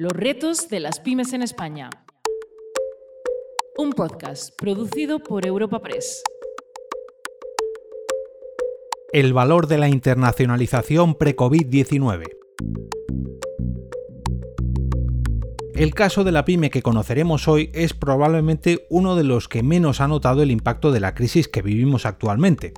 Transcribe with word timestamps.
Los 0.00 0.12
retos 0.14 0.70
de 0.70 0.80
las 0.80 0.98
pymes 0.98 1.34
en 1.34 1.42
España. 1.42 1.90
Un 3.76 3.92
podcast 3.92 4.58
producido 4.58 5.18
por 5.18 5.44
Europa 5.44 5.82
Press. 5.82 6.22
El 9.12 9.34
valor 9.34 9.66
de 9.66 9.76
la 9.76 9.90
internacionalización 9.90 11.16
pre-COVID-19. 11.16 12.30
El 15.74 15.92
caso 15.92 16.24
de 16.24 16.32
la 16.32 16.46
pyme 16.46 16.70
que 16.70 16.80
conoceremos 16.80 17.46
hoy 17.46 17.70
es 17.74 17.92
probablemente 17.92 18.86
uno 18.88 19.16
de 19.16 19.24
los 19.24 19.48
que 19.48 19.62
menos 19.62 20.00
ha 20.00 20.08
notado 20.08 20.42
el 20.42 20.50
impacto 20.50 20.92
de 20.92 21.00
la 21.00 21.14
crisis 21.14 21.46
que 21.46 21.60
vivimos 21.60 22.06
actualmente 22.06 22.72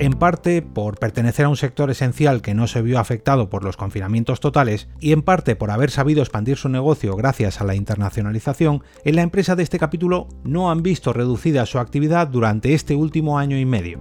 en 0.00 0.14
parte 0.14 0.62
por 0.62 0.98
pertenecer 0.98 1.44
a 1.44 1.50
un 1.50 1.58
sector 1.58 1.90
esencial 1.90 2.40
que 2.40 2.54
no 2.54 2.66
se 2.66 2.80
vio 2.80 2.98
afectado 2.98 3.50
por 3.50 3.62
los 3.62 3.76
confinamientos 3.76 4.40
totales 4.40 4.88
y 4.98 5.12
en 5.12 5.20
parte 5.20 5.56
por 5.56 5.70
haber 5.70 5.90
sabido 5.90 6.22
expandir 6.22 6.56
su 6.56 6.70
negocio 6.70 7.14
gracias 7.16 7.60
a 7.60 7.64
la 7.64 7.74
internacionalización, 7.74 8.82
en 9.04 9.16
la 9.16 9.22
empresa 9.22 9.56
de 9.56 9.62
este 9.62 9.78
capítulo 9.78 10.26
no 10.42 10.70
han 10.70 10.82
visto 10.82 11.12
reducida 11.12 11.66
su 11.66 11.78
actividad 11.78 12.28
durante 12.28 12.72
este 12.72 12.94
último 12.94 13.38
año 13.38 13.58
y 13.58 13.66
medio. 13.66 14.00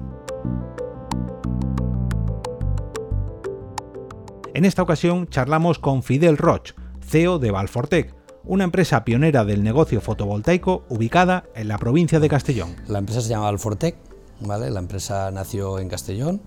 En 4.54 4.64
esta 4.64 4.82
ocasión 4.82 5.28
charlamos 5.28 5.80
con 5.80 6.02
Fidel 6.02 6.38
Roch, 6.38 6.72
CEO 7.06 7.40
de 7.40 7.52
Valfortec, 7.52 8.16
una 8.46 8.64
empresa 8.64 9.04
pionera 9.04 9.44
del 9.44 9.64
negocio 9.64 10.00
fotovoltaico 10.00 10.86
ubicada 10.88 11.44
en 11.56 11.68
la 11.68 11.78
provincia 11.78 12.22
de 12.22 12.30
Castellón. 12.30 12.78
La 12.88 13.00
empresa 13.00 13.20
se 13.20 13.28
llama 13.28 13.46
Valfortec 13.46 14.09
la 14.42 14.80
empresa 14.80 15.32
nació 15.32 15.80
en 15.80 15.90
Castellón, 15.90 16.42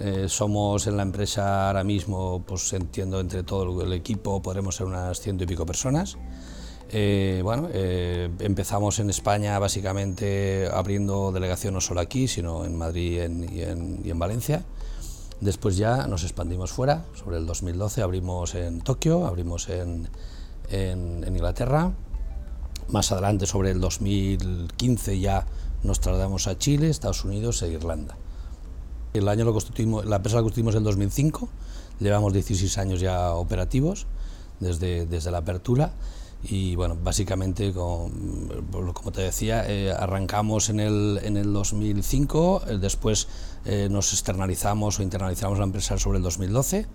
eh, 0.00 0.26
somos 0.28 0.86
en 0.86 0.96
la 0.96 1.02
empresa 1.02 1.68
ahora 1.68 1.84
mismo, 1.84 2.42
pues 2.46 2.72
entiendo 2.72 3.20
entre 3.20 3.42
todo 3.42 3.82
el 3.82 3.92
equipo, 3.92 4.40
podremos 4.40 4.76
ser 4.76 4.86
unas 4.86 5.20
ciento 5.20 5.44
y 5.44 5.46
pico 5.46 5.66
personas. 5.66 6.16
Eh, 6.90 7.40
bueno, 7.42 7.68
eh, 7.72 8.30
empezamos 8.40 8.98
en 8.98 9.10
España 9.10 9.58
básicamente 9.58 10.68
abriendo 10.72 11.32
delegación 11.32 11.74
no 11.74 11.80
solo 11.80 12.00
aquí, 12.00 12.28
sino 12.28 12.64
en 12.64 12.76
Madrid 12.76 13.22
y, 13.52 13.62
en, 13.62 14.18
Valencia. 14.18 14.62
Después 15.40 15.76
ya 15.76 16.06
nos 16.06 16.22
expandimos 16.22 16.70
fuera, 16.70 17.04
sobre 17.14 17.38
el 17.38 17.46
2012 17.46 18.02
abrimos 18.02 18.54
en 18.54 18.80
Tokio, 18.80 19.26
abrimos 19.26 19.68
en, 19.68 20.08
en 20.70 21.24
Inglaterra. 21.26 21.92
Más 22.88 23.10
adelante, 23.10 23.46
sobre 23.46 23.70
el 23.70 23.80
2015 23.80 25.18
ya 25.18 25.46
nos 25.82 26.00
trasladamos 26.00 26.46
a 26.46 26.58
Chile, 26.58 26.88
Estados 26.88 27.24
Unidos 27.24 27.62
e 27.62 27.68
Irlanda. 27.68 28.16
El 29.14 29.28
año 29.28 29.44
lo 29.44 29.52
constituimos, 29.52 30.06
la 30.06 30.16
empresa 30.16 30.36
la 30.36 30.42
constituimos 30.42 30.74
en 30.74 30.84
2005, 30.84 31.48
llevamos 32.00 32.32
16 32.32 32.78
años 32.78 33.00
ya 33.00 33.34
operativos 33.34 34.06
desde, 34.60 35.06
desde 35.06 35.30
la 35.30 35.38
apertura. 35.38 35.92
Y 36.44 36.74
bueno, 36.74 36.96
básicamente, 37.00 37.72
como, 37.72 38.10
te 39.12 39.20
decía, 39.20 39.64
eh, 39.70 39.92
arrancamos 39.92 40.70
en 40.70 40.80
el, 40.80 41.20
en 41.22 41.36
el 41.36 41.52
2005, 41.52 42.62
eh, 42.66 42.78
después 42.78 43.28
eh, 43.64 43.88
nos 43.88 44.12
externalizamos 44.12 44.98
o 44.98 45.02
internalizamos 45.02 45.58
la 45.58 45.64
empresa 45.64 45.98
sobre 45.98 46.18
el 46.18 46.24
2012 46.24 46.86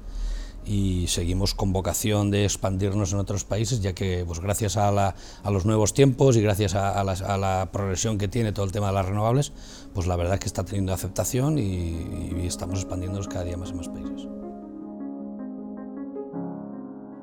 y 0.67 1.07
seguimos 1.07 1.55
con 1.55 1.71
vocación 1.71 2.29
de 2.29 2.43
expandirnos 2.43 3.13
en 3.13 3.19
otros 3.19 3.45
países, 3.45 3.81
ya 3.81 3.93
que 3.93 4.23
pues, 4.27 4.39
gracias 4.39 4.75
a, 4.75 4.91
la, 4.91 5.15
a 5.43 5.51
los 5.51 5.65
nuevos 5.65 5.93
tiempos 5.93 6.35
y 6.35 6.41
gracias 6.41 6.75
a, 6.75 7.03
la, 7.03 7.69
progresión 7.71 8.17
que 8.17 8.27
tiene 8.27 8.51
todo 8.51 8.65
el 8.65 8.71
tema 8.71 8.87
de 8.87 8.93
las 8.93 9.05
renovables, 9.05 9.53
pues 9.93 10.07
la 10.07 10.15
verdad 10.15 10.35
es 10.35 10.39
que 10.41 10.47
está 10.47 10.65
teniendo 10.65 10.93
aceptación 10.93 11.57
y, 11.57 12.33
y 12.41 12.45
estamos 12.45 12.79
expandiéndonos 12.79 13.27
cada 13.27 13.45
día 13.45 13.57
más 13.57 13.71
en 13.71 13.77
más 13.77 13.87
países. 13.87 14.27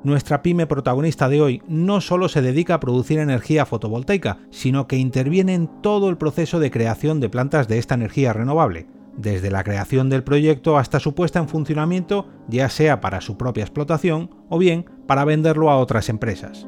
Nuestra 0.03 0.43
pyme 0.43 0.67
protagonista 0.67 1.29
de 1.29 1.41
hoy 1.41 1.61
no 1.67 1.99
solo 1.99 2.29
se 2.29 2.43
dedica 2.43 2.75
a 2.75 2.79
producir 2.79 3.17
energía 3.17 3.65
fotovoltaica, 3.65 4.37
sino 4.51 4.87
que 4.87 4.97
interviene 4.97 5.55
en 5.55 5.81
todo 5.81 6.09
el 6.09 6.17
proceso 6.17 6.59
de 6.59 6.69
creación 6.69 7.19
de 7.19 7.29
plantas 7.29 7.67
de 7.67 7.79
esta 7.79 7.95
energía 7.95 8.31
renovable 8.31 8.85
desde 9.17 9.51
la 9.51 9.63
creación 9.63 10.09
del 10.09 10.23
proyecto 10.23 10.77
hasta 10.77 10.99
su 10.99 11.15
puesta 11.15 11.39
en 11.39 11.47
funcionamiento, 11.47 12.27
ya 12.47 12.69
sea 12.69 13.01
para 13.01 13.21
su 13.21 13.37
propia 13.37 13.63
explotación 13.63 14.29
o 14.49 14.57
bien 14.57 14.85
para 15.07 15.25
venderlo 15.25 15.69
a 15.69 15.77
otras 15.77 16.09
empresas. 16.09 16.67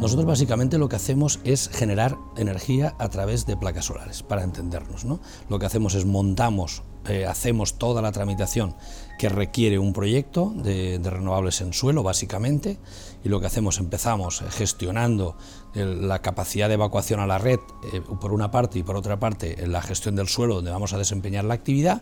Nosotros 0.00 0.24
básicamente 0.24 0.78
lo 0.78 0.88
que 0.88 0.96
hacemos 0.96 1.40
es 1.44 1.68
generar 1.68 2.16
energía 2.38 2.94
a 2.98 3.10
través 3.10 3.44
de 3.44 3.58
placas 3.58 3.84
solares, 3.84 4.22
para 4.22 4.42
entendernos. 4.42 5.04
¿no? 5.04 5.20
Lo 5.50 5.58
que 5.58 5.66
hacemos 5.66 5.94
es 5.94 6.06
montamos, 6.06 6.82
eh, 7.06 7.26
hacemos 7.26 7.74
toda 7.74 8.00
la 8.00 8.10
tramitación 8.10 8.74
que 9.18 9.28
requiere 9.28 9.78
un 9.78 9.92
proyecto 9.92 10.54
de, 10.56 10.98
renovables 11.04 11.60
en 11.60 11.74
suelo, 11.74 12.02
básicamente, 12.02 12.78
y 13.22 13.28
lo 13.28 13.40
que 13.40 13.46
hacemos, 13.48 13.78
empezamos 13.78 14.42
gestionando 14.48 15.36
la 15.74 16.22
capacidad 16.22 16.68
de 16.68 16.74
evacuación 16.74 17.20
a 17.20 17.26
la 17.26 17.36
red, 17.36 17.60
eh, 17.92 18.00
por 18.00 18.32
una 18.32 18.50
parte, 18.50 18.78
y 18.78 18.82
por 18.82 18.96
otra 18.96 19.18
parte, 19.18 19.62
en 19.62 19.70
la 19.70 19.82
gestión 19.82 20.16
del 20.16 20.28
suelo, 20.28 20.54
donde 20.54 20.70
vamos 20.70 20.94
a 20.94 20.98
desempeñar 20.98 21.44
la 21.44 21.52
actividad, 21.52 22.00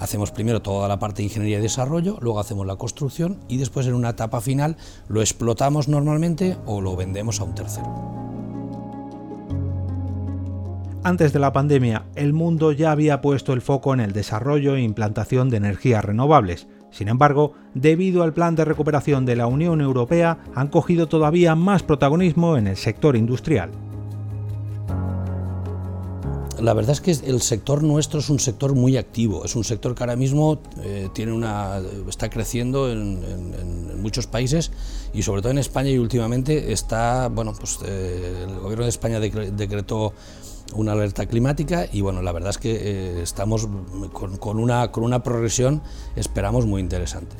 Hacemos 0.00 0.30
primero 0.30 0.62
toda 0.62 0.86
la 0.88 0.98
parte 0.98 1.18
de 1.18 1.24
ingeniería 1.24 1.58
y 1.58 1.62
desarrollo, 1.62 2.18
luego 2.20 2.38
hacemos 2.38 2.66
la 2.66 2.76
construcción 2.76 3.38
y 3.48 3.56
después 3.56 3.86
en 3.86 3.94
una 3.94 4.10
etapa 4.10 4.40
final 4.40 4.76
lo 5.08 5.20
explotamos 5.20 5.88
normalmente 5.88 6.56
o 6.66 6.80
lo 6.80 6.94
vendemos 6.94 7.40
a 7.40 7.44
un 7.44 7.54
tercero. 7.54 8.18
Antes 11.02 11.32
de 11.32 11.38
la 11.38 11.52
pandemia, 11.52 12.04
el 12.16 12.32
mundo 12.32 12.72
ya 12.72 12.92
había 12.92 13.20
puesto 13.20 13.52
el 13.52 13.62
foco 13.62 13.94
en 13.94 14.00
el 14.00 14.12
desarrollo 14.12 14.74
e 14.74 14.82
implantación 14.82 15.48
de 15.48 15.56
energías 15.56 16.04
renovables. 16.04 16.66
Sin 16.90 17.08
embargo, 17.08 17.54
debido 17.74 18.22
al 18.22 18.34
plan 18.34 18.56
de 18.56 18.64
recuperación 18.64 19.24
de 19.24 19.36
la 19.36 19.46
Unión 19.46 19.80
Europea, 19.80 20.38
han 20.54 20.68
cogido 20.68 21.06
todavía 21.06 21.54
más 21.54 21.82
protagonismo 21.82 22.56
en 22.56 22.66
el 22.66 22.76
sector 22.76 23.16
industrial 23.16 23.70
la 26.60 26.74
verdad 26.74 26.92
es 26.92 27.00
que 27.00 27.10
el 27.10 27.40
sector 27.40 27.82
nuestro 27.82 28.20
es 28.20 28.30
un 28.30 28.40
sector 28.40 28.74
muy 28.74 28.96
activo, 28.96 29.44
es 29.44 29.54
un 29.54 29.64
sector 29.64 29.94
que 29.94 30.02
ahora 30.02 30.16
mismo 30.16 30.60
eh, 30.82 31.08
tiene 31.12 31.32
una, 31.32 31.80
está 32.08 32.28
creciendo 32.30 32.90
en, 32.90 33.78
muchos 34.00 34.28
países 34.28 34.70
y 35.12 35.22
sobre 35.22 35.42
todo 35.42 35.50
en 35.50 35.58
España 35.58 35.90
y 35.90 35.98
últimamente 35.98 36.72
está, 36.72 37.28
bueno, 37.28 37.52
pues 37.52 37.80
eh, 37.84 38.46
el 38.48 38.60
gobierno 38.60 38.84
de 38.84 38.90
España 38.90 39.18
decretó 39.18 40.12
una 40.74 40.92
alerta 40.92 41.26
climática 41.26 41.86
y 41.92 42.00
bueno, 42.00 42.22
la 42.22 42.30
verdad 42.30 42.50
es 42.50 42.58
que 42.58 42.74
eh, 42.74 43.22
estamos 43.22 43.68
con, 44.12 44.58
una, 44.58 44.92
con 44.92 45.02
una 45.02 45.22
progresión, 45.22 45.82
esperamos, 46.14 46.64
muy 46.66 46.80
interesante. 46.80 47.36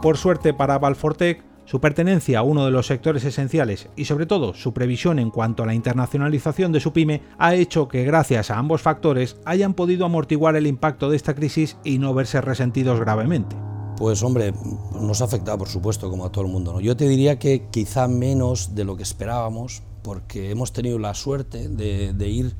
Por 0.00 0.18
suerte 0.18 0.54
para 0.54 0.78
Valfortec, 0.78 1.42
su 1.74 1.80
pertenencia 1.80 2.38
a 2.38 2.42
uno 2.44 2.64
de 2.64 2.70
los 2.70 2.86
sectores 2.86 3.24
esenciales 3.24 3.88
y 3.96 4.04
sobre 4.04 4.26
todo 4.26 4.54
su 4.54 4.72
previsión 4.72 5.18
en 5.18 5.32
cuanto 5.32 5.64
a 5.64 5.66
la 5.66 5.74
internacionalización 5.74 6.70
de 6.70 6.78
su 6.78 6.92
pyme 6.92 7.22
ha 7.36 7.56
hecho 7.56 7.88
que 7.88 8.04
gracias 8.04 8.52
a 8.52 8.58
ambos 8.58 8.80
factores 8.80 9.38
hayan 9.44 9.74
podido 9.74 10.06
amortiguar 10.06 10.54
el 10.54 10.68
impacto 10.68 11.10
de 11.10 11.16
esta 11.16 11.34
crisis 11.34 11.76
y 11.82 11.98
no 11.98 12.14
verse 12.14 12.40
resentidos 12.40 13.00
gravemente. 13.00 13.56
Pues 13.96 14.22
hombre, 14.22 14.54
nos 15.00 15.20
ha 15.20 15.24
afectado 15.24 15.58
por 15.58 15.68
supuesto 15.68 16.08
como 16.10 16.24
a 16.24 16.30
todo 16.30 16.44
el 16.44 16.52
mundo. 16.52 16.78
Yo 16.78 16.96
te 16.96 17.08
diría 17.08 17.40
que 17.40 17.66
quizá 17.72 18.06
menos 18.06 18.76
de 18.76 18.84
lo 18.84 18.96
que 18.96 19.02
esperábamos 19.02 19.82
porque 20.02 20.52
hemos 20.52 20.72
tenido 20.72 21.00
la 21.00 21.12
suerte 21.14 21.68
de, 21.68 22.28
ir 22.28 22.54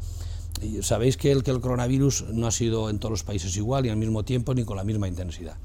Sabéis 0.82 1.16
que 1.16 1.32
el, 1.32 1.42
que 1.42 1.50
el 1.50 1.60
coronavirus 1.60 2.26
no 2.32 2.46
ha 2.46 2.50
sido 2.50 2.90
en 2.90 2.98
todos 2.98 3.10
los 3.10 3.24
países 3.24 3.56
igual 3.56 3.86
y 3.86 3.90
al 3.90 3.96
mismo 3.96 4.24
tiempo 4.24 4.54
ni 4.54 4.64
con 4.64 4.76
la 4.76 4.84
misma 4.84 5.08
intensidad 5.08 5.56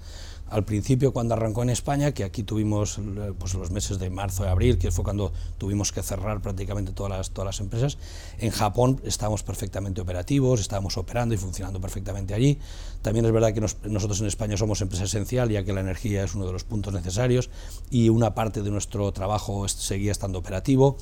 al 0.50 0.66
principio 0.66 1.14
cuando 1.14 1.36
arrancó 1.36 1.64
en 1.64 1.70
España, 1.70 2.12
que 2.12 2.24
aquí 2.24 2.44
tuvimos 2.44 2.98
eh, 2.98 3.34
pues, 3.38 3.54
los 3.54 3.72
meses 3.72 4.00
de 4.00 4.10
marzo 4.10 4.46
y 4.46 4.48
abril, 4.48 4.78
que 4.78 4.92
fue 4.92 5.04
cuando 5.04 5.32
tuvimos 5.58 5.92
que 5.92 6.02
cerrar 6.02 6.42
prácticamente 6.42 6.92
todas 6.92 7.12
las, 7.12 7.32
todas 7.32 7.46
las 7.46 7.60
empresas, 7.60 7.98
en 8.40 8.50
Japón 8.52 9.00
estábamos 9.04 9.44
perfectamente 9.44 10.02
operativos, 10.02 10.60
estábamos 10.60 10.98
operando 10.98 11.36
y 11.36 11.38
funcionando 11.38 11.80
perfectamente 11.80 12.34
allí. 12.34 12.58
También 13.02 13.26
es 13.26 13.32
verdad 13.32 13.54
que 13.54 13.62
nosotros 13.62 14.22
en 14.22 14.28
España 14.28 14.58
somos 14.58 14.82
empresa 14.82 15.04
esencial, 15.04 15.50
ya 15.50 15.64
que 15.64 15.74
la 15.74 15.82
energía 15.82 16.24
es 16.24 16.36
uno 16.36 16.46
de 16.46 16.52
los 16.52 16.64
puntos 16.64 16.94
necesarios 16.94 17.50
y 17.90 18.10
una 18.10 18.34
parte 18.34 18.62
de 18.62 18.72
nuestro 18.72 19.12
trabajo 19.12 19.68
seguía 19.68 20.12
estando 20.12 20.40
operativo. 20.40 20.98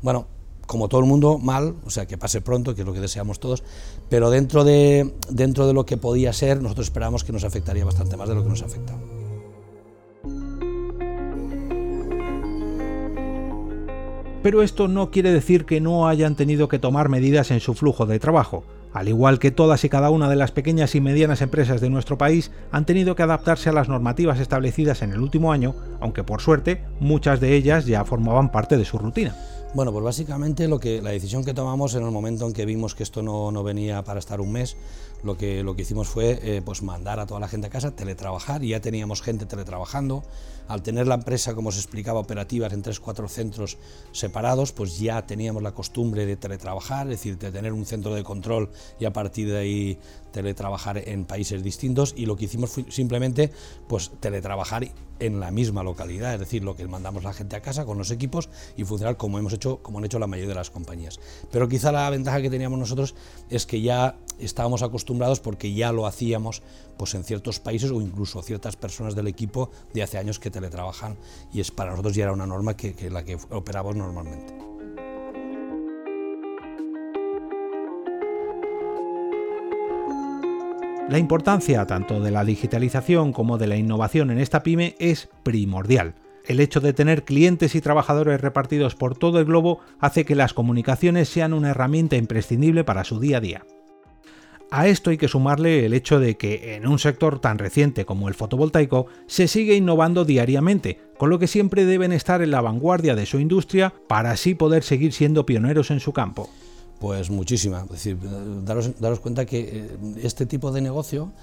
Bueno, 0.00 0.26
como 0.66 0.88
todo 0.88 1.00
el 1.00 1.06
mundo, 1.06 1.38
mal, 1.38 1.74
o 1.84 1.90
sea, 1.90 2.06
que 2.06 2.16
pase 2.16 2.40
pronto, 2.40 2.74
que 2.74 2.82
es 2.82 2.86
lo 2.86 2.92
que 2.92 3.00
deseamos 3.00 3.40
todos, 3.40 3.62
pero 4.08 4.30
dentro 4.30 4.64
de, 4.64 5.14
dentro 5.28 5.66
de 5.66 5.74
lo 5.74 5.84
que 5.86 5.96
podía 5.96 6.32
ser, 6.32 6.62
nosotros 6.62 6.86
esperábamos 6.86 7.24
que 7.24 7.32
nos 7.32 7.44
afectaría 7.44 7.84
bastante 7.84 8.16
más 8.16 8.28
de 8.28 8.34
lo 8.34 8.42
que 8.42 8.48
nos 8.48 8.62
ha 8.62 8.66
afectado. 8.66 8.98
Pero 14.42 14.62
esto 14.62 14.88
no 14.88 15.12
quiere 15.12 15.30
decir 15.30 15.64
que 15.66 15.80
no 15.80 16.08
hayan 16.08 16.34
tenido 16.34 16.68
que 16.68 16.80
tomar 16.80 17.08
medidas 17.08 17.52
en 17.52 17.60
su 17.60 17.74
flujo 17.74 18.06
de 18.06 18.18
trabajo. 18.18 18.64
Al 18.92 19.08
igual 19.08 19.38
que 19.38 19.52
todas 19.52 19.84
y 19.84 19.88
cada 19.88 20.10
una 20.10 20.28
de 20.28 20.36
las 20.36 20.50
pequeñas 20.50 20.94
y 20.96 21.00
medianas 21.00 21.42
empresas 21.42 21.80
de 21.80 21.88
nuestro 21.88 22.18
país 22.18 22.50
han 22.72 22.84
tenido 22.84 23.14
que 23.14 23.22
adaptarse 23.22 23.70
a 23.70 23.72
las 23.72 23.88
normativas 23.88 24.40
establecidas 24.40 25.00
en 25.02 25.12
el 25.12 25.20
último 25.20 25.52
año, 25.52 25.74
aunque 26.00 26.24
por 26.24 26.42
suerte 26.42 26.82
muchas 26.98 27.40
de 27.40 27.54
ellas 27.54 27.86
ya 27.86 28.04
formaban 28.04 28.50
parte 28.50 28.76
de 28.76 28.84
su 28.84 28.98
rutina. 28.98 29.36
Bueno, 29.74 29.90
pues 29.90 30.04
básicamente 30.04 30.68
lo 30.68 30.78
que, 30.78 31.00
la 31.00 31.12
decisión 31.12 31.46
que 31.46 31.54
tomamos 31.54 31.94
en 31.94 32.02
el 32.02 32.10
momento 32.10 32.46
en 32.46 32.52
que 32.52 32.66
vimos 32.66 32.94
que 32.94 33.02
esto 33.02 33.22
no, 33.22 33.50
no 33.50 33.62
venía 33.62 34.04
para 34.04 34.18
estar 34.18 34.42
un 34.42 34.52
mes, 34.52 34.76
lo 35.22 35.36
que, 35.36 35.62
lo 35.62 35.76
que 35.76 35.82
hicimos 35.82 36.08
fue 36.08 36.38
eh, 36.42 36.62
pues 36.64 36.82
mandar 36.82 37.20
a 37.20 37.26
toda 37.26 37.40
la 37.40 37.48
gente 37.48 37.68
a 37.68 37.70
casa, 37.70 37.94
teletrabajar, 37.94 38.64
y 38.64 38.68
ya 38.68 38.80
teníamos 38.80 39.22
gente 39.22 39.46
teletrabajando. 39.46 40.24
Al 40.68 40.82
tener 40.82 41.06
la 41.06 41.16
empresa, 41.16 41.54
como 41.54 41.70
os 41.70 41.76
explicaba, 41.76 42.20
operativas 42.20 42.72
en 42.72 42.82
tres, 42.82 43.00
cuatro 43.00 43.28
centros 43.28 43.78
separados, 44.12 44.72
pues 44.72 44.98
ya 44.98 45.26
teníamos 45.26 45.62
la 45.62 45.72
costumbre 45.72 46.24
de 46.24 46.36
teletrabajar, 46.36 47.06
es 47.08 47.18
decir, 47.18 47.36
de 47.36 47.50
tener 47.50 47.72
un 47.72 47.84
centro 47.84 48.14
de 48.14 48.22
control 48.22 48.70
y 48.98 49.04
a 49.04 49.12
partir 49.12 49.48
de 49.48 49.58
ahí 49.58 49.98
teletrabajar 50.32 51.08
en 51.08 51.24
países 51.24 51.62
distintos 51.62 52.14
y 52.16 52.26
lo 52.26 52.36
que 52.36 52.46
hicimos 52.46 52.70
fue 52.70 52.84
simplemente 52.90 53.50
pues 53.86 54.10
teletrabajar 54.18 54.88
en 55.18 55.38
la 55.38 55.50
misma 55.50 55.84
localidad, 55.84 56.34
es 56.34 56.40
decir, 56.40 56.64
lo 56.64 56.74
que 56.74 56.86
mandamos 56.88 57.22
la 57.22 57.32
gente 57.32 57.54
a 57.54 57.60
casa 57.60 57.84
con 57.84 57.96
los 57.96 58.10
equipos 58.10 58.48
y 58.76 58.84
funcionar 58.84 59.16
como 59.16 59.38
hemos 59.38 59.52
hecho, 59.52 59.78
como 59.82 59.98
han 59.98 60.04
hecho 60.04 60.18
la 60.18 60.26
mayoría 60.26 60.48
de 60.48 60.56
las 60.56 60.70
compañías. 60.70 61.20
Pero 61.52 61.68
quizá 61.68 61.92
la 61.92 62.08
ventaja 62.10 62.42
que 62.42 62.50
teníamos 62.50 62.78
nosotros 62.78 63.14
es 63.48 63.66
que 63.66 63.80
ya 63.80 64.16
estábamos 64.38 64.82
acostumbrados 64.82 65.40
porque 65.40 65.72
ya 65.72 65.92
lo 65.92 66.06
hacíamos 66.06 66.62
pues 66.96 67.14
en 67.14 67.24
ciertos 67.24 67.60
países 67.60 67.90
o 67.90 68.00
incluso 68.00 68.42
ciertas 68.42 68.76
personas 68.76 69.14
del 69.14 69.28
equipo 69.28 69.70
de 69.94 70.02
hace 70.02 70.18
años 70.18 70.38
que 70.38 70.50
teletrabajan 70.50 71.16
y 71.52 71.60
es 71.60 71.70
para 71.70 71.90
nosotros 71.90 72.14
ya 72.14 72.24
era 72.24 72.32
una 72.32 72.46
norma 72.46 72.76
que, 72.76 72.94
que 72.94 73.10
la 73.10 73.24
que 73.24 73.38
operamos 73.50 73.96
normalmente. 73.96 74.54
La 81.08 81.18
importancia 81.18 81.86
tanto 81.86 82.20
de 82.20 82.30
la 82.30 82.42
digitalización 82.42 83.34
como 83.34 83.58
de 83.58 83.66
la 83.66 83.76
innovación 83.76 84.30
en 84.30 84.38
esta 84.38 84.62
pyme 84.62 84.94
es 84.98 85.28
primordial. 85.42 86.14
El 86.46 86.58
hecho 86.58 86.80
de 86.80 86.92
tener 86.92 87.24
clientes 87.24 87.74
y 87.74 87.80
trabajadores 87.80 88.40
repartidos 88.40 88.94
por 88.94 89.16
todo 89.16 89.38
el 89.38 89.44
globo 89.44 89.80
hace 90.00 90.24
que 90.24 90.34
las 90.34 90.54
comunicaciones 90.54 91.28
sean 91.28 91.52
una 91.52 91.70
herramienta 91.70 92.16
imprescindible 92.16 92.82
para 92.82 93.04
su 93.04 93.20
día 93.20 93.36
a 93.36 93.40
día. 93.40 93.66
A 94.74 94.88
esto 94.88 95.10
hay 95.10 95.18
que 95.18 95.28
sumarle 95.28 95.84
el 95.84 95.92
hecho 95.92 96.18
de 96.18 96.38
que 96.38 96.76
en 96.76 96.86
un 96.86 96.98
sector 96.98 97.40
tan 97.40 97.58
reciente 97.58 98.06
como 98.06 98.28
el 98.28 98.34
fotovoltaico 98.34 99.04
se 99.26 99.46
sigue 99.46 99.76
innovando 99.76 100.24
diariamente, 100.24 100.98
con 101.18 101.28
lo 101.28 101.38
que 101.38 101.46
siempre 101.46 101.84
deben 101.84 102.10
estar 102.10 102.40
en 102.40 102.52
la 102.52 102.62
vanguardia 102.62 103.14
de 103.14 103.26
su 103.26 103.38
industria 103.38 103.92
para 104.08 104.30
así 104.30 104.54
poder 104.54 104.82
seguir 104.82 105.12
siendo 105.12 105.44
pioneros 105.44 105.90
en 105.90 106.00
su 106.00 106.14
campo. 106.14 106.48
Pues 107.00 107.28
muchísima. 107.28 107.82
Es 107.82 107.90
decir, 107.90 108.16
daros, 108.64 109.20
cuenta 109.20 109.44
que 109.44 109.60
eh, 109.60 109.90
este 110.22 110.46
tipo 110.46 110.72
de 110.72 110.80
negocio, 110.80 111.34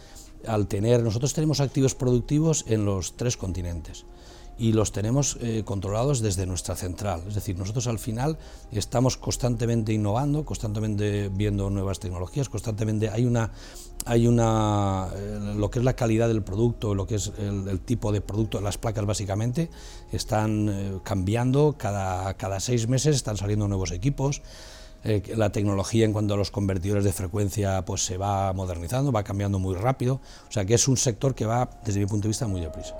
al 0.47 0.65
tener, 0.65 1.03
nosotros 1.03 1.31
tenemos 1.31 1.59
activos 1.59 1.93
productivos 1.93 2.65
en 2.67 2.83
los 2.83 3.15
tres 3.15 3.37
continentes 3.37 4.07
y 4.59 4.73
los 4.73 4.91
tenemos 4.91 5.37
eh, 5.41 5.63
controlados 5.65 6.19
desde 6.19 6.45
nuestra 6.45 6.75
central. 6.75 7.23
Es 7.27 7.35
decir, 7.35 7.57
nosotros 7.57 7.87
al 7.87 7.97
final 7.97 8.37
estamos 8.71 9.15
constantemente 9.15 9.93
innovando, 9.93 10.43
constantemente 10.43 11.29
viendo 11.29 11.69
nuevas 11.69 11.99
tecnologías, 11.99 12.49
constantemente 12.49 13.09
hay 13.09 13.25
una 13.25 13.51
hay 14.05 14.27
una 14.27 15.07
eh, 15.15 15.53
lo 15.57 15.69
que 15.69 15.79
es 15.79 15.85
la 15.85 15.93
calidad 15.93 16.27
del 16.27 16.41
producto, 16.41 16.93
lo 16.93 17.07
que 17.07 17.15
es 17.15 17.31
el, 17.37 17.79
tipo 17.79 18.11
de 18.11 18.21
producto, 18.21 18.59
las 18.61 18.77
placas 18.77 19.05
básicamente 19.05 19.69
están 20.11 21.01
cambiando 21.03 21.75
cada, 21.77 22.33
cada 22.35 22.59
seis 22.59 22.87
meses, 22.87 23.15
están 23.15 23.37
saliendo 23.37 23.67
nuevos 23.67 23.91
equipos. 23.91 24.41
Eh, 25.05 25.23
la 25.37 25.49
tecnología 25.51 26.03
en 26.03 26.11
cuanto 26.11 26.33
a 26.33 26.37
los 26.37 26.51
convertidores 26.51 27.05
de 27.05 27.13
frecuencia 27.13 27.85
pues 27.85 28.05
se 28.05 28.17
va 28.17 28.51
modernizando, 28.51 29.13
va 29.13 29.23
cambiando 29.23 29.57
muy 29.57 29.75
rápido, 29.75 30.19
o 30.49 30.51
sea 30.51 30.65
que 30.65 30.73
es 30.73 30.89
un 30.89 30.97
sector 30.97 31.35
que 31.35 31.45
va 31.45 31.69
desde 31.85 32.01
mi 32.01 32.05
punto 32.05 32.23
de 32.23 32.29
vista 32.29 32.47
muy 32.47 32.59
deprisa. 32.59 32.95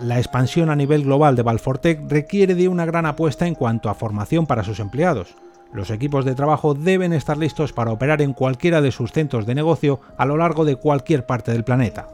La 0.00 0.18
expansión 0.18 0.70
a 0.70 0.76
nivel 0.76 1.02
global 1.02 1.34
de 1.34 1.42
Valfortec 1.42 2.08
requiere 2.08 2.54
de 2.54 2.68
una 2.68 2.84
gran 2.86 3.04
apuesta 3.04 3.48
en 3.48 3.56
cuanto 3.56 3.90
a 3.90 3.94
formación 3.94 4.46
para 4.46 4.62
sus 4.62 4.78
empleados. 4.78 5.34
Los 5.72 5.90
equipos 5.90 6.24
de 6.24 6.36
trabajo 6.36 6.74
deben 6.74 7.12
estar 7.12 7.36
listos 7.36 7.72
para 7.72 7.90
operar 7.90 8.22
en 8.22 8.32
cualquiera 8.32 8.80
de 8.80 8.92
sus 8.92 9.12
centros 9.12 9.44
de 9.44 9.56
negocio 9.56 10.00
a 10.16 10.24
lo 10.24 10.36
largo 10.36 10.64
de 10.64 10.76
cualquier 10.76 11.26
parte 11.26 11.52
del 11.52 11.64
planeta. 11.64 12.08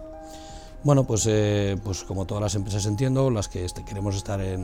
Bueno, 0.82 1.04
pues, 1.04 1.26
eh, 1.26 1.76
pues 1.82 2.04
como 2.04 2.26
todas 2.26 2.42
las 2.42 2.54
empresas 2.54 2.84
entiendo, 2.86 3.31
las 3.31 3.48
que 3.48 3.64
este, 3.64 3.84
queremos 3.84 4.16
estar 4.16 4.40
eh, 4.42 4.58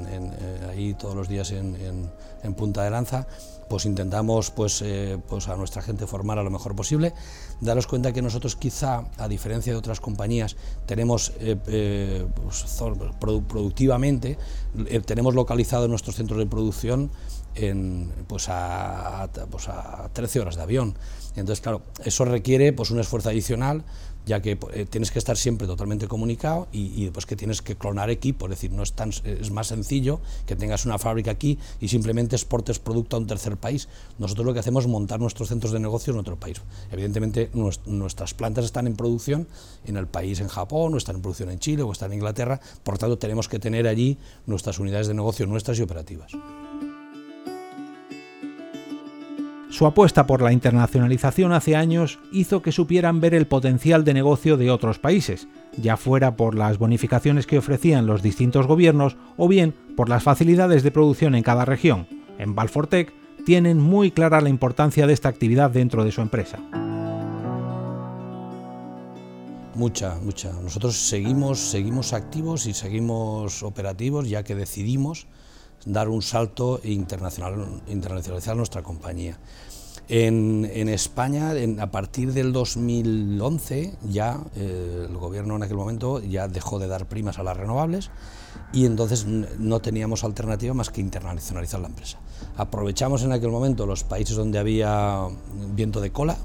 ahí 0.69 0.95
todos 0.95 1.15
los 1.15 1.29
días 1.29 1.51
en, 1.53 2.11
punta 2.57 2.85
de 2.85 2.91
lanza, 2.91 3.27
pues 3.71 3.87
intentamos 3.87 4.51
pues, 4.51 4.83
eh, 4.83 5.17
pues 5.29 5.49
a 5.49 5.55
nuestra 5.57 5.81
gente 5.81 6.07
formar 6.09 6.39
a 6.39 6.43
lo 6.43 6.51
mejor 6.51 6.75
posible. 6.75 7.15
Daros 7.61 7.87
cuenta 7.87 8.13
que 8.13 8.21
nosotros 8.21 8.57
quizá, 8.57 9.05
a 9.17 9.29
diferencia 9.29 9.73
de 9.73 9.79
otras 9.79 10.01
compañías, 10.01 10.57
tenemos 10.87 11.33
pues, 11.65 12.65
productivamente, 13.21 14.37
tenemos 15.07 15.35
localizado 15.35 15.87
nuestros 15.87 16.17
centros 16.17 16.39
de 16.39 16.47
producción 16.47 17.11
en, 17.55 18.11
pues 18.27 18.47
a, 18.49 19.29
pues 19.51 19.69
a 19.69 20.11
13 20.13 20.41
horas 20.41 20.57
de 20.57 20.63
avión. 20.63 20.97
Entonces, 21.37 21.61
claro, 21.61 21.83
eso 22.05 22.25
requiere 22.25 22.73
pues, 22.73 22.91
un 22.91 22.99
esfuerzo 22.99 23.29
adicional 23.29 23.85
ya 24.27 24.41
que 24.41 24.59
eh, 24.73 24.87
tienes 24.89 25.11
que 25.11 25.19
estar 25.19 25.37
siempre 25.37 25.67
totalmente 25.67 26.07
comunicado 26.07 26.69
y, 26.73 27.05
después 27.05 27.27
que 27.27 27.37
tienes 27.37 27.63
que 27.63 27.77
clonar 27.77 28.11
equipo, 28.11 28.47
es 28.47 28.51
decir, 28.51 28.71
no 28.71 28.83
es, 28.83 28.93
tan, 28.93 29.11
es 29.25 29.51
más 29.51 29.69
sencillo 29.69 30.21
que 30.47 30.57
tengas 30.57 30.85
una 30.85 30.99
fábrica 30.99 31.31
aquí 31.31 31.59
y 31.81 31.89
simplemente 31.89 32.37
exportes 32.37 32.79
producto 32.79 33.17
a 33.17 33.21
un 33.21 33.27
tercer 33.27 33.57
país. 33.61 33.89
Nosotros 34.19 34.47
lo 34.47 34.53
que 34.53 34.61
hacemos 34.61 34.85
es 34.85 34.91
montar 34.91 35.21
nuestros 35.21 35.49
centros 35.49 35.73
de 35.73 35.79
negocio 35.79 36.13
en 36.13 36.19
otro 36.19 36.37
país. 36.37 36.61
Evidentemente 36.91 37.51
nuestras 37.87 38.35
plantas 38.35 38.65
están 38.65 38.87
en 38.87 38.97
producción 38.97 39.47
en 39.85 39.97
el 39.97 40.07
país, 40.07 40.41
en 40.41 40.49
Japón, 40.49 40.95
o 40.95 40.97
están 40.97 41.17
en 41.17 41.23
producción 41.23 41.51
en 41.51 41.59
Chile, 41.59 41.83
o 41.83 41.93
están 41.93 42.13
en 42.13 42.19
Inglaterra, 42.19 42.61
por 42.83 42.99
tanto 42.99 43.19
tenemos 43.19 43.49
que 43.49 43.59
tener 43.59 43.87
allí 43.87 44.19
nuestras 44.47 44.79
unidades 44.79 45.07
de 45.07 45.15
negocio 45.15 45.47
nuestras 45.47 45.79
y 45.79 45.83
operativas. 45.83 46.33
Su 49.71 49.87
apuesta 49.87 50.27
por 50.27 50.43
la 50.43 50.53
internacionalización 50.53 51.53
hace 51.53 51.77
años 51.77 52.19
hizo 52.33 52.61
que 52.61 52.73
supieran 52.73 53.21
ver 53.21 53.35
el 53.35 53.47
potencial 53.47 54.05
de 54.05 54.15
negocio 54.15 54.57
de 54.57 54.69
otros 54.69 54.99
países, 54.99 55.47
ya 55.77 55.97
fuera 55.97 56.35
por 56.37 56.57
las 56.57 56.77
bonificaciones 56.77 57.47
que 57.47 57.59
ofrecían 57.59 58.07
los 58.07 58.21
distintos 58.21 58.67
gobiernos 58.67 59.17
o 59.37 59.47
bien 59.47 59.75
por 59.97 60.09
las 60.09 60.25
facilidades 60.25 60.83
de 60.83 60.91
producción 60.91 61.37
en 61.37 61.45
cada 61.45 61.65
región. 61.65 62.09
En 62.39 62.57
Balfortec 62.57 63.13
tienen 63.51 63.81
muy 63.81 64.13
clara 64.13 64.41
la 64.41 64.49
importancia 64.49 65.09
de 65.09 65.13
esta 65.13 65.29
actividad 65.29 65.73
dentro 65.73 66.05
de 66.05 66.13
su 66.13 66.21
empresa. 66.21 66.61
Mucha, 69.75 70.15
mucha. 70.23 70.53
Nosotros 70.53 70.95
seguimos, 70.97 71.59
seguimos 71.59 72.13
activos 72.13 72.67
y 72.67 72.75
seguimos 72.75 73.65
operativos 73.65 74.29
ya 74.29 74.45
que 74.45 74.55
decidimos 74.55 75.27
dar 75.85 76.09
un 76.09 76.23
salto 76.23 76.79
e 76.85 76.93
internacional, 76.93 77.83
internacionalizar 77.89 78.55
nuestra 78.55 78.85
compañía. 78.85 79.37
En, 80.09 80.89
España, 80.89 81.53
a 81.81 81.91
partir 81.91 82.33
del 82.33 82.53
2011, 82.53 83.97
ya 84.11 84.39
eh, 84.55 85.07
el 85.09 85.17
gobierno 85.17 85.57
en 85.57 85.65
aquel 85.65 85.77
momento 85.77 86.23
ya 86.23 86.47
dejó 86.47 86.79
de 86.79 86.87
dar 86.87 87.09
primas 87.09 87.41
a 87.41 87.43
las 87.43 87.57
renovables 87.57 88.13
y 88.73 88.87
entonces 88.87 89.27
no 89.27 89.81
teníamos 89.81 90.23
alternativa 90.23 90.73
más 90.73 90.91
que 90.91 91.01
internacionalizar 91.01 91.81
la 91.81 91.89
empresa. 91.89 92.21
Aprovechamos 92.57 93.23
en 93.23 93.33
aquel 93.33 93.51
momento 93.51 93.87
los 93.87 94.05
países 94.05 94.37
donde 94.37 94.59
había 94.59 95.27
viento 95.75 96.01
de 96.01 96.11
cola, 96.11 96.37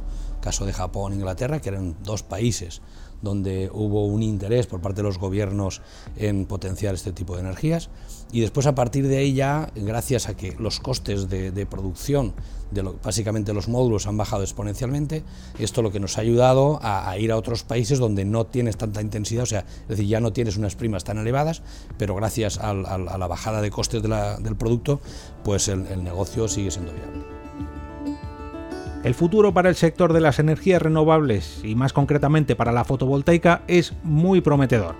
caso 0.42 0.66
de 0.66 0.74
Japón 0.74 1.14
Inglaterra, 1.14 1.60
que 1.60 1.70
eran 1.70 1.96
dos 2.04 2.24
países 2.24 2.82
donde 3.22 3.70
hubo 3.74 4.06
un 4.06 4.24
interés 4.24 4.68
por 4.68 4.82
parte 4.82 5.02
de 5.02 5.08
los 5.08 5.18
gobiernos 5.18 5.82
en 6.18 6.46
potenciar 6.46 6.96
este 6.96 7.12
tipo 7.12 7.36
de 7.36 7.42
energías 7.42 7.90
y 8.32 8.42
después 8.42 8.66
a 8.68 8.76
partir 8.76 9.08
de 9.08 9.18
ahí 9.18 9.34
ya, 9.34 9.72
gracias 9.76 10.28
a 10.28 10.36
que 10.36 10.56
los 10.60 10.80
costes 10.80 11.30
de, 11.30 11.66
producción 11.66 12.34
de 12.72 12.82
básicamente 12.82 13.54
los 13.54 13.68
módulos 13.68 14.08
han 14.08 14.18
bajado 14.18 14.44
exponencialmente, 14.44 15.24
esto 15.60 15.82
lo 15.82 15.92
que 15.92 16.00
nos 16.00 16.18
ha 16.18 16.22
ayudado 16.22 16.80
a, 16.82 17.18
ir 17.18 17.32
a 17.32 17.38
otros 17.38 17.64
países 17.64 18.00
donde 18.00 18.26
no 18.26 18.46
tienes 18.46 18.78
tanta 18.78 19.02
intensidad, 19.02 19.44
o 19.44 19.48
sea, 19.48 19.66
es 19.84 19.88
decir, 19.88 20.08
ya 20.08 20.20
no 20.20 20.34
tienes 20.34 20.58
unas 20.58 20.76
primas 20.76 21.04
tan 21.04 21.18
elevadas, 21.18 21.62
pero 21.98 22.16
gracias 22.16 22.58
a 22.58 22.74
la 22.74 23.28
bajada 23.28 23.62
de 23.62 23.72
costes 23.72 24.02
del 24.02 24.56
producto, 24.58 25.00
pues 25.44 25.68
el 25.68 26.04
negocio 26.04 26.48
sigue 26.48 26.72
siendo 26.72 26.92
viable. 26.92 27.35
El 29.06 29.14
futuro 29.14 29.54
para 29.54 29.70
el 29.70 29.76
sector 29.76 30.14
de 30.14 30.20
las 30.20 30.40
energías 30.40 30.82
renovables 30.82 31.62
y 31.64 31.76
más 31.76 31.94
concretamente 31.94 32.56
para 32.56 32.72
la 32.72 32.84
fotovoltaica 32.84 33.62
es 33.68 33.94
muy 34.02 34.42
prometedor. 34.42 34.96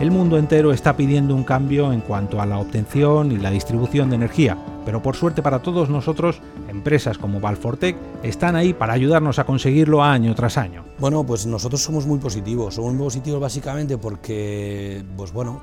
El 0.00 0.10
mundo 0.10 0.38
entero 0.38 0.72
está 0.72 0.96
pidiendo 0.96 1.34
un 1.34 1.44
cambio 1.44 1.92
en 1.92 2.00
cuanto 2.00 2.40
a 2.40 2.46
la 2.46 2.58
obtención 2.58 3.30
y 3.30 3.36
la 3.36 3.50
distribución 3.50 4.08
de 4.08 4.16
energía, 4.16 4.56
pero 4.86 5.02
por 5.02 5.16
suerte 5.16 5.42
para 5.42 5.58
todos 5.58 5.90
nosotros, 5.90 6.40
empresas 6.70 7.18
como 7.18 7.40
Valfortec 7.40 7.94
están 8.22 8.56
ahí 8.56 8.72
para 8.72 8.94
ayudarnos 8.94 9.38
a 9.38 9.44
conseguirlo 9.44 10.02
año 10.02 10.34
tras 10.34 10.56
año. 10.56 10.86
Bueno, 10.98 11.24
pues 11.24 11.44
nosotros 11.44 11.82
somos 11.82 12.06
muy 12.06 12.20
positivos, 12.20 12.76
somos 12.76 12.94
muy 12.94 13.04
positivos 13.04 13.38
básicamente 13.38 13.98
porque, 13.98 15.04
pues 15.14 15.30
bueno, 15.34 15.60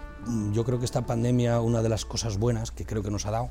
yo 0.54 0.64
creo 0.64 0.78
que 0.78 0.86
esta 0.86 1.08
pandemia, 1.08 1.60
una 1.60 1.82
de 1.82 1.90
las 1.90 2.06
cosas 2.06 2.38
buenas 2.38 2.70
que 2.70 2.86
creo 2.86 3.02
que 3.02 3.10
nos 3.10 3.26
ha 3.26 3.32
dado, 3.32 3.50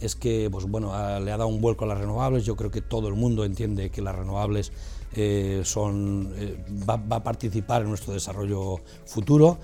es 0.00 0.16
que 0.16 0.48
pues 0.50 0.64
bueno, 0.66 0.92
le 1.20 1.32
ha 1.32 1.36
dado 1.36 1.48
un 1.48 1.60
vuelco 1.60 1.84
a 1.84 1.88
las 1.88 1.98
renovables, 1.98 2.44
yo 2.44 2.56
creo 2.56 2.70
que 2.70 2.80
todo 2.80 3.08
el 3.08 3.14
mundo 3.14 3.44
entiende 3.44 3.90
que 3.90 4.02
las 4.02 4.14
renovables 4.14 4.72
eh, 5.14 5.62
son, 5.64 6.32
eh, 6.36 6.56
va, 6.88 7.00
a 7.16 7.22
participar 7.22 7.82
en 7.82 7.88
nuestro 7.88 8.12
desarrollo 8.12 8.80
futuro. 9.06 9.58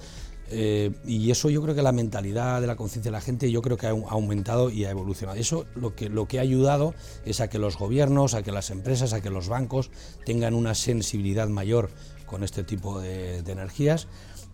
Eh, 0.51 0.93
y 1.07 1.31
eso 1.31 1.49
yo 1.49 1.63
creo 1.63 1.75
que 1.75 1.83
la 1.83 1.93
mentalidad 1.93 2.61
de 2.61 2.67
la 2.67 2.77
conciencia 2.77 3.11
de 3.11 3.17
la 3.17 3.23
gente 3.23 3.51
yo 3.51 3.63
creo 3.63 3.79
que 3.79 3.87
ha, 3.87 3.91
aumentado 3.91 4.71
y 4.71 4.85
ha 4.85 4.91
evolucionado. 4.91 5.39
Eso 5.39 5.67
lo 5.75 5.95
que, 5.95 6.09
lo 6.09 6.27
que 6.27 6.39
ha 6.39 6.43
ayudado 6.43 6.95
es 7.25 7.41
a 7.41 7.49
que 7.49 7.59
los 7.59 7.79
gobiernos, 7.79 8.35
a 8.35 8.43
que 8.43 8.53
las 8.53 8.71
empresas, 8.71 9.13
a 9.13 9.21
que 9.21 9.31
los 9.31 9.49
bancos 9.49 9.91
tengan 10.25 10.55
una 10.55 10.75
sensibilidad 10.75 11.49
mayor 11.49 11.91
con 12.27 12.43
este 12.43 12.65
tipo 12.65 13.01
de, 13.01 13.39
energías 13.39 14.09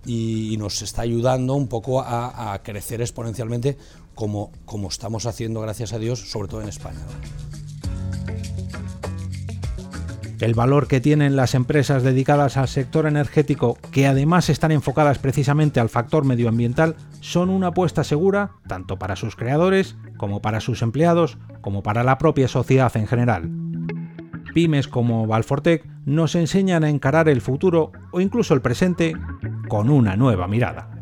y, 0.06 0.56
nos 0.58 0.82
está 0.82 1.02
ayudando 1.02 1.54
un 1.54 1.68
poco 1.68 2.00
a, 2.00 2.58
crecer 2.62 3.00
exponencialmente 3.00 3.76
como, 4.14 4.52
como 4.64 4.88
estamos 4.88 5.26
haciendo, 5.26 5.60
gracias 5.60 5.92
a 5.92 5.98
Dios, 5.98 6.30
sobre 6.30 6.48
todo 6.48 6.62
en 6.62 6.68
España. 6.68 7.00
El 10.40 10.54
valor 10.54 10.88
que 10.88 11.02
tienen 11.02 11.36
las 11.36 11.54
empresas 11.54 12.02
dedicadas 12.02 12.56
al 12.56 12.66
sector 12.66 13.06
energético, 13.06 13.76
que 13.92 14.06
además 14.06 14.48
están 14.48 14.72
enfocadas 14.72 15.18
precisamente 15.18 15.80
al 15.80 15.90
factor 15.90 16.24
medioambiental, 16.24 16.96
son 17.20 17.50
una 17.50 17.68
apuesta 17.68 18.04
segura 18.04 18.52
tanto 18.66 18.98
para 18.98 19.16
sus 19.16 19.36
creadores, 19.36 19.96
como 20.16 20.40
para 20.40 20.60
sus 20.60 20.80
empleados, 20.80 21.36
como 21.60 21.82
para 21.82 22.04
la 22.04 22.16
propia 22.16 22.48
sociedad 22.48 22.90
en 22.96 23.06
general. 23.06 23.50
Pymes 24.54 24.88
como 24.88 25.26
Valfortec 25.26 25.86
nos 26.06 26.34
enseñan 26.34 26.84
a 26.84 26.88
encarar 26.88 27.28
el 27.28 27.42
futuro 27.42 27.92
o 28.10 28.20
incluso 28.20 28.54
el 28.54 28.62
presente 28.62 29.14
con 29.70 29.88
una 29.88 30.16
nueva 30.16 30.48
mirada. 30.48 30.99